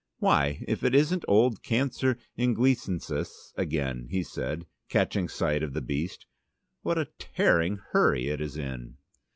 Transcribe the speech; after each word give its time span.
"Why, 0.17 0.65
if 0.67 0.83
it 0.83 0.95
isn't 0.95 1.23
old 1.27 1.61
'Cancer 1.61 2.17
Inglisensis' 2.35 3.53
again," 3.55 4.07
he 4.09 4.23
said, 4.23 4.65
catching 4.89 5.29
sight 5.29 5.61
of 5.61 5.73
the 5.73 5.79
beast. 5.81 6.25
"What 6.81 6.97
a 6.97 7.09
tearing 7.19 7.77
hurry 7.91 8.27
it 8.29 8.41
is 8.41 8.57
in!" 8.57 8.97